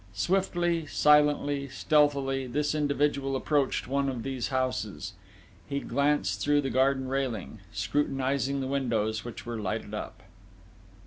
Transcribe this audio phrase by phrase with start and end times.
[0.15, 5.13] Swiftly, silently, stealthily, this individual approached one of these houses.
[5.69, 10.23] He glanced through the garden railing, scrutinising the windows which were lighted up.